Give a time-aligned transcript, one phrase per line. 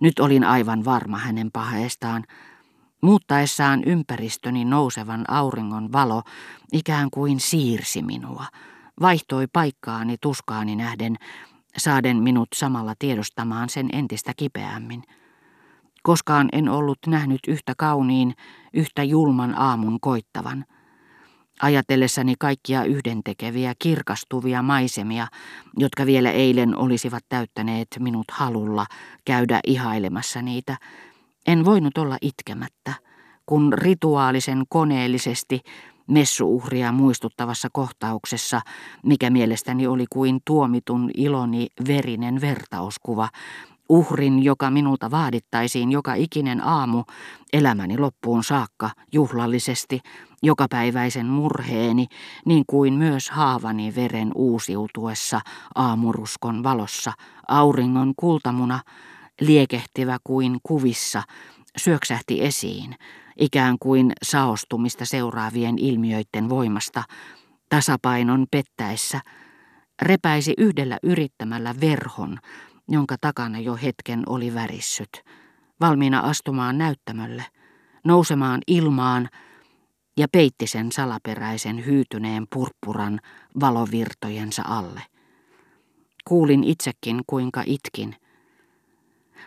[0.00, 2.24] Nyt olin aivan varma hänen paheestaan.
[3.00, 6.22] Muuttaessaan ympäristöni nousevan auringon valo
[6.72, 8.46] ikään kuin siirsi minua,
[9.00, 11.16] vaihtoi paikkaani tuskaani nähden,
[11.76, 15.02] saaden minut samalla tiedostamaan sen entistä kipeämmin.
[16.02, 18.34] Koskaan en ollut nähnyt yhtä kauniin,
[18.74, 20.64] yhtä julman aamun koittavan.
[21.62, 25.26] Ajatellessani kaikkia yhdentekeviä, kirkastuvia maisemia,
[25.76, 28.86] jotka vielä eilen olisivat täyttäneet minut halulla
[29.24, 30.76] käydä ihailemassa niitä,
[31.46, 32.94] en voinut olla itkemättä,
[33.46, 35.60] kun rituaalisen koneellisesti
[36.06, 38.60] messuuhria muistuttavassa kohtauksessa,
[39.02, 43.28] mikä mielestäni oli kuin tuomitun iloni verinen vertauskuva,
[43.88, 47.04] uhrin, joka minulta vaadittaisiin joka ikinen aamu
[47.52, 50.00] elämäni loppuun saakka juhlallisesti,
[50.42, 52.06] jokapäiväisen murheeni,
[52.46, 55.40] niin kuin myös haavani veren uusiutuessa
[55.74, 57.12] aamuruskon valossa,
[57.48, 58.80] auringon kultamuna,
[59.40, 61.22] liekehtivä kuin kuvissa,
[61.76, 62.94] syöksähti esiin,
[63.40, 67.02] ikään kuin saostumista seuraavien ilmiöiden voimasta,
[67.68, 69.20] tasapainon pettäessä,
[70.02, 72.38] repäisi yhdellä yrittämällä verhon,
[72.88, 75.22] jonka takana jo hetken oli värissyt,
[75.80, 77.44] valmiina astumaan näyttämölle,
[78.04, 79.28] nousemaan ilmaan
[80.16, 83.20] ja peitti sen salaperäisen hyytyneen purppuran
[83.60, 85.02] valovirtojensa alle.
[86.24, 88.16] Kuulin itsekin, kuinka itkin.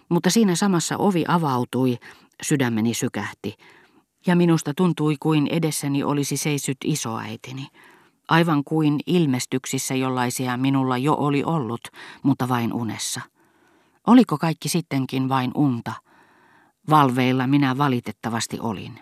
[0.10, 1.98] Mutta siinä samassa ovi avautui,
[2.44, 3.56] sydämeni sykähti,
[4.28, 7.68] ja minusta tuntui kuin edessäni olisi seisyt isoäitini
[8.28, 11.81] aivan kuin ilmestyksissä jollaisia minulla jo oli ollut,
[12.23, 13.22] mutta vain unessa.
[14.08, 15.94] Oliko kaikki sittenkin vain unta?
[16.89, 19.00] Valveilla minä valitettavasti olin.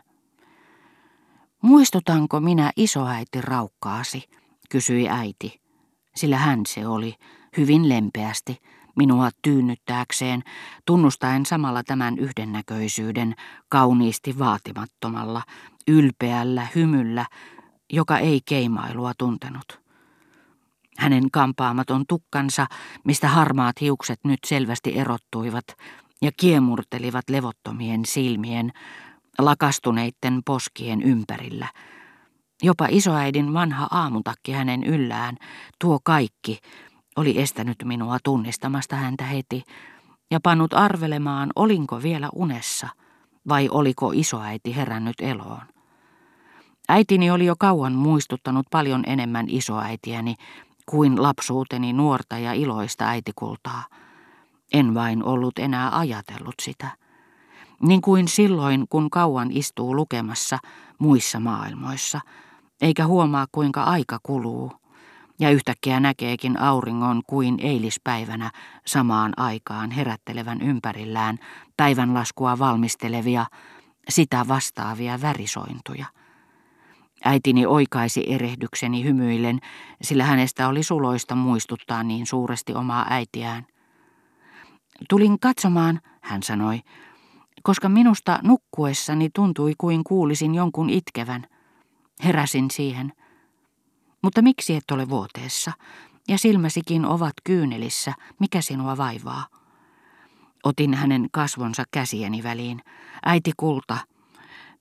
[1.61, 4.23] Muistutanko minä isoäiti raukkaasi,
[4.69, 5.61] kysyi äiti,
[6.15, 7.15] sillä hän se oli,
[7.57, 8.61] hyvin lempeästi,
[8.95, 10.43] minua tyynnyttääkseen,
[10.85, 13.35] tunnustaen samalla tämän yhdennäköisyyden
[13.69, 15.41] kauniisti vaatimattomalla,
[15.87, 17.25] ylpeällä hymyllä,
[17.93, 19.81] joka ei keimailua tuntenut.
[20.97, 22.67] Hänen kampaamaton tukkansa,
[23.03, 25.65] mistä harmaat hiukset nyt selvästi erottuivat
[26.21, 28.71] ja kiemurtelivat levottomien silmien,
[29.37, 31.67] lakastuneitten poskien ympärillä.
[32.63, 35.37] Jopa isoäidin vanha aamutakki hänen yllään,
[35.79, 36.59] tuo kaikki,
[37.15, 39.63] oli estänyt minua tunnistamasta häntä heti
[40.31, 42.89] ja pannut arvelemaan, olinko vielä unessa
[43.47, 45.74] vai oliko isoäiti herännyt eloon.
[46.89, 50.35] Äitini oli jo kauan muistuttanut paljon enemmän isoäitiäni
[50.85, 53.83] kuin lapsuuteni nuorta ja iloista äitikultaa.
[54.73, 56.87] En vain ollut enää ajatellut sitä.
[57.81, 60.57] Niin kuin silloin, kun kauan istuu lukemassa
[60.99, 62.19] muissa maailmoissa,
[62.81, 64.71] eikä huomaa kuinka aika kuluu,
[65.39, 68.51] ja yhtäkkiä näkeekin auringon kuin eilispäivänä
[68.85, 71.37] samaan aikaan herättelevän ympärillään
[71.77, 73.45] päivänlaskua valmistelevia,
[74.09, 76.05] sitä vastaavia värisointuja.
[77.25, 79.59] Äitini oikaisi erehdykseni hymyillen,
[80.01, 83.65] sillä hänestä oli suloista muistuttaa niin suuresti omaa äitiään.
[85.09, 86.81] Tulin katsomaan, hän sanoi,
[87.63, 91.47] koska minusta nukkuessani tuntui kuin kuulisin jonkun itkevän.
[92.23, 93.13] Heräsin siihen.
[94.21, 95.71] Mutta miksi et ole vuoteessa?
[96.27, 99.45] Ja silmäsikin ovat kyynelissä, mikä sinua vaivaa?
[100.63, 102.81] Otin hänen kasvonsa käsieni väliin.
[103.25, 103.97] Äiti kulta,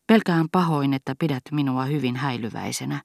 [0.07, 3.03] Pelkään pahoin, että pidät minua hyvin häilyväisenä,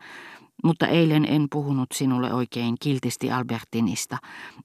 [0.63, 4.17] mutta eilen en puhunut sinulle oikein kiltisti Albertinista.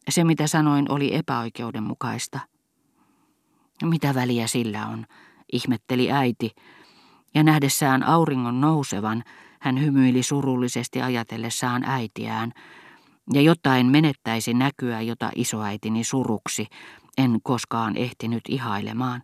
[0.09, 2.41] Se, mitä sanoin, oli epäoikeudenmukaista.
[3.85, 5.07] Mitä väliä sillä on,
[5.53, 6.51] ihmetteli äiti,
[7.35, 9.23] ja nähdessään auringon nousevan,
[9.61, 12.53] hän hymyili surullisesti ajatellessaan äitiään,
[13.33, 16.67] ja jotain menettäisi näkyä, jota isoäitini suruksi,
[17.19, 19.23] en koskaan ehtinyt ihailemaan.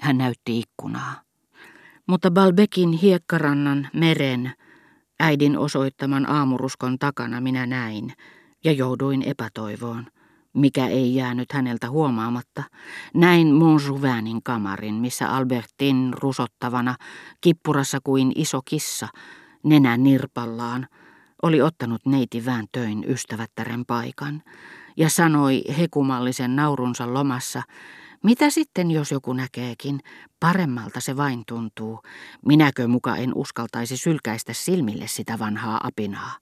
[0.00, 1.23] Hän näytti ikkunaa.
[2.06, 4.52] Mutta Balbekin hiekkarannan meren,
[5.20, 8.12] äidin osoittaman aamuruskon takana minä näin
[8.64, 10.06] ja jouduin epätoivoon,
[10.52, 12.62] mikä ei jäänyt häneltä huomaamatta.
[13.14, 16.96] Näin Montjouvainin kamarin, missä Albertin rusottavana,
[17.40, 19.08] kippurassa kuin iso kissa,
[19.62, 20.88] nenän nirpallaan,
[21.42, 24.42] oli ottanut neiti vääntöin ystävättären paikan
[24.96, 27.62] ja sanoi hekumallisen naurunsa lomassa,
[28.24, 30.00] mitä sitten, jos joku näkeekin?
[30.40, 32.00] Paremmalta se vain tuntuu.
[32.46, 36.32] Minäkö muka en uskaltaisi sylkäistä silmille sitä vanhaa apinaa?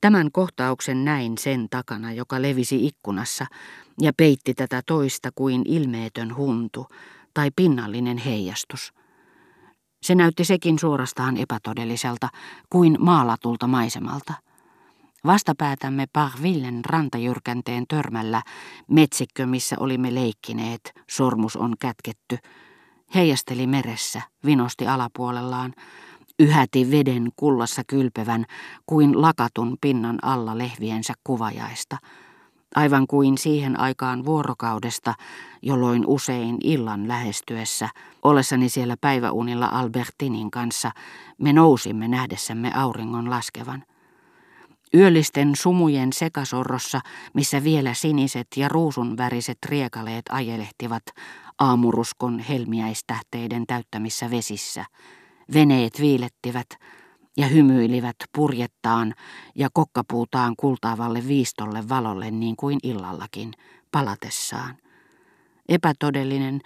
[0.00, 3.46] Tämän kohtauksen näin sen takana, joka levisi ikkunassa
[4.00, 6.86] ja peitti tätä toista kuin ilmeetön huntu
[7.34, 8.92] tai pinnallinen heijastus.
[10.02, 12.28] Se näytti sekin suorastaan epätodelliselta
[12.70, 14.34] kuin maalatulta maisemalta.
[15.26, 18.42] Vastapäätämme Parvillen rantajyrkänteen törmällä,
[18.90, 22.38] metsikkö missä olimme leikkineet, sormus on kätketty,
[23.14, 25.74] heijasteli meressä, vinosti alapuolellaan,
[26.38, 28.44] yhäti veden kullassa kylpevän
[28.86, 31.98] kuin lakatun pinnan alla lehviensä kuvajaista,
[32.74, 35.14] aivan kuin siihen aikaan vuorokaudesta,
[35.62, 37.88] jolloin usein illan lähestyessä,
[38.22, 40.90] ollessani siellä päiväunilla Albertinin kanssa,
[41.38, 43.84] me nousimme nähdessämme auringon laskevan.
[44.94, 47.00] Yöllisten sumujen sekasorrossa,
[47.34, 51.02] missä vielä siniset ja ruusunväriset riekaleet ajelehtivat
[51.58, 54.84] aamuruskon helmiäistähteiden täyttämissä vesissä,
[55.54, 56.66] veneet viilettivät
[57.36, 59.14] ja hymyilivät purjettaan
[59.54, 63.52] ja kokkapuutaan kultaavalle viistolle valolle niin kuin illallakin,
[63.90, 64.76] palatessaan.
[65.68, 66.60] Epätodellinen,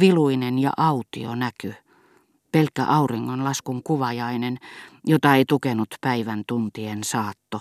[0.00, 1.74] viluinen ja autio näky–
[2.52, 4.58] pelkkä auringonlaskun kuvajainen,
[5.06, 7.60] jota ei tukenut päivän tuntien saatto,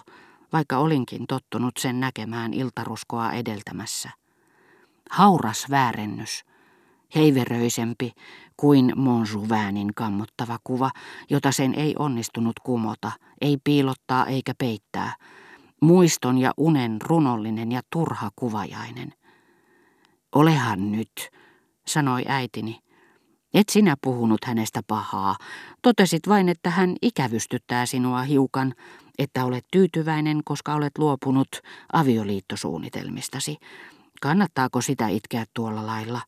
[0.53, 4.09] vaikka olinkin tottunut sen näkemään iltaruskoa edeltämässä.
[5.09, 6.43] Hauras väärennys,
[7.15, 8.11] heiveröisempi
[8.57, 10.91] kuin Monjuväänin kammottava kuva,
[11.29, 15.15] jota sen ei onnistunut kumota, ei piilottaa eikä peittää,
[15.81, 19.13] muiston ja unen runollinen ja turha kuvajainen.
[20.35, 21.29] Olehan nyt,
[21.87, 22.79] sanoi äitini,
[23.53, 25.35] et sinä puhunut hänestä pahaa.
[25.81, 28.73] Totesit vain, että hän ikävystyttää sinua hiukan,
[29.17, 31.47] että olet tyytyväinen, koska olet luopunut
[31.93, 33.57] avioliittosuunnitelmistasi.
[34.21, 36.21] Kannattaako sitä itkeä tuolla lailla?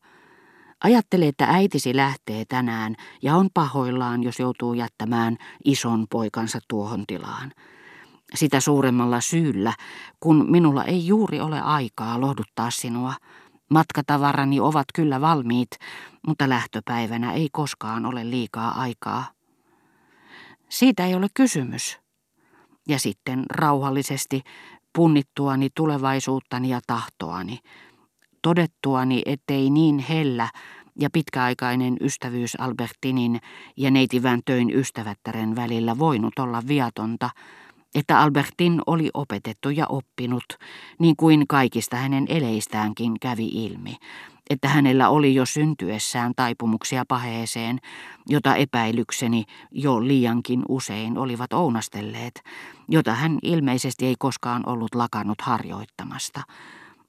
[0.84, 7.52] Ajattele, että äitisi lähtee tänään ja on pahoillaan, jos joutuu jättämään ison poikansa tuohon tilaan.
[8.34, 9.72] Sitä suuremmalla syyllä,
[10.20, 13.14] kun minulla ei juuri ole aikaa lohduttaa sinua.
[13.72, 15.70] Matkatavarani ovat kyllä valmiit,
[16.26, 19.24] mutta lähtöpäivänä ei koskaan ole liikaa aikaa.
[20.68, 21.98] Siitä ei ole kysymys.
[22.88, 24.42] Ja sitten rauhallisesti
[24.92, 27.58] punnittuani tulevaisuuttani ja tahtoani,
[28.42, 30.48] todettuani, ettei niin hellä
[31.00, 33.40] ja pitkäaikainen ystävyys Albertinin
[33.76, 37.30] ja neitivän töin ystävättären välillä voinut olla viatonta,
[37.94, 40.44] että Albertin oli opetettu ja oppinut,
[40.98, 43.96] niin kuin kaikista hänen eleistäänkin kävi ilmi,
[44.50, 47.78] että hänellä oli jo syntyessään taipumuksia paheeseen,
[48.28, 52.42] jota epäilykseni jo liiankin usein olivat ounastelleet,
[52.88, 56.42] jota hän ilmeisesti ei koskaan ollut lakannut harjoittamasta,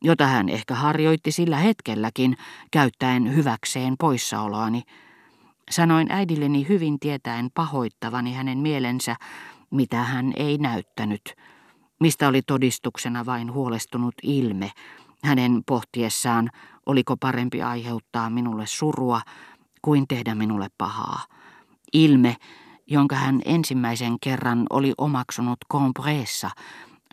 [0.01, 2.37] jota hän ehkä harjoitti sillä hetkelläkin,
[2.71, 4.81] käyttäen hyväkseen poissaoloani.
[5.71, 9.15] Sanoin äidilleni hyvin tietäen pahoittavani hänen mielensä,
[9.73, 11.21] mitä hän ei näyttänyt,
[11.99, 14.71] mistä oli todistuksena vain huolestunut ilme,
[15.23, 16.49] hänen pohtiessaan,
[16.85, 19.21] oliko parempi aiheuttaa minulle surua
[19.81, 21.23] kuin tehdä minulle pahaa.
[21.93, 22.35] Ilme,
[22.87, 26.49] jonka hän ensimmäisen kerran oli omaksunut kompreessa,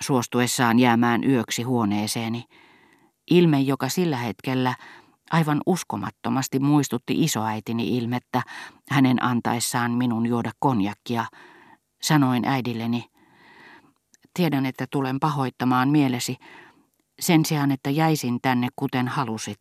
[0.01, 2.45] suostuessaan jäämään yöksi huoneeseeni.
[3.31, 4.75] Ilme, joka sillä hetkellä
[5.31, 8.43] aivan uskomattomasti muistutti isoäitini ilmettä
[8.91, 11.25] hänen antaessaan minun juoda konjakkia–
[12.03, 13.11] Sanoin äidilleni,
[14.35, 16.37] tiedän, että tulen pahoittamaan mielesi,
[17.21, 19.61] sen sijaan, että jäisin tänne kuten halusit.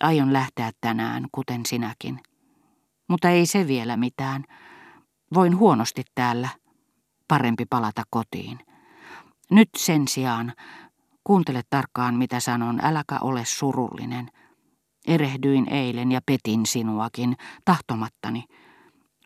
[0.00, 2.20] Aion lähteä tänään, kuten sinäkin.
[3.08, 4.44] Mutta ei se vielä mitään.
[5.34, 6.48] Voin huonosti täällä.
[7.28, 8.58] Parempi palata kotiin.
[9.50, 10.52] Nyt sen sijaan,
[11.24, 14.30] kuuntele tarkkaan mitä sanon, äläkä ole surullinen.
[15.06, 18.44] Erehdyin eilen ja petin sinuakin, tahtomattani.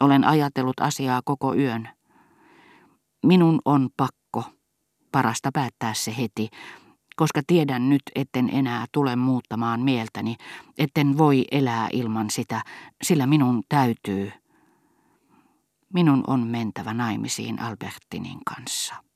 [0.00, 1.88] Olen ajatellut asiaa koko yön.
[3.26, 4.44] Minun on pakko,
[5.12, 6.48] parasta päättää se heti,
[7.16, 10.36] koska tiedän nyt, etten enää tule muuttamaan mieltäni,
[10.78, 12.62] etten voi elää ilman sitä,
[13.02, 14.32] sillä minun täytyy.
[15.94, 19.07] Minun on mentävä naimisiin Albertinin kanssa.